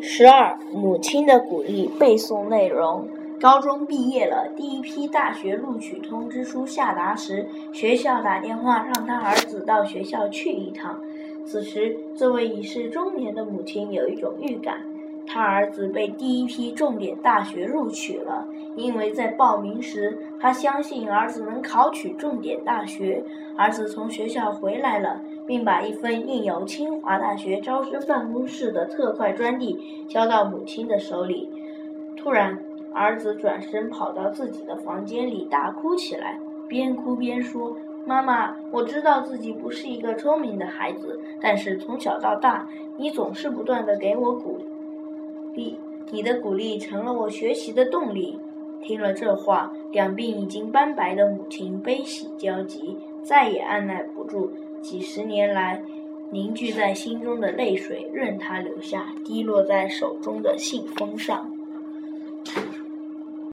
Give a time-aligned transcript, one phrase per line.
[0.00, 3.08] 十二，母亲的鼓励背诵内容。
[3.40, 11.00] 高中毕业了，第一批大学录取通知书下达时，学校打电话让他儿子到学校去一趟。
[11.44, 14.82] 此时，这位已是中年的母亲有一种预感。
[15.26, 18.46] 他儿子被第一批重点大学录取了，
[18.78, 23.22] 因为在报名时，他相信儿子能考取重点大学。
[23.56, 31.50] 儿子从学校回来了，并把一份印有清华大学招生办公室的特快专递交到母亲的手里。
[32.16, 32.56] 突然，
[32.94, 36.38] 儿子转身跑到自己的房间里大哭起来，
[36.68, 44.58] 边哭边说：“妈妈，我知道自己不是一个聪明的孩子，但是从小到大，你总是不断的给我鼓
[45.54, 45.78] 励。”
[46.10, 48.38] 你的鼓励成了我学习的动力。
[48.82, 55.82] 听了这话，两鬓已经斑白的母亲悲喜交集，再也按捺不住几十年来
[56.30, 61.57] 凝聚在心中的泪水，任它流下，滴落在手中的信封上。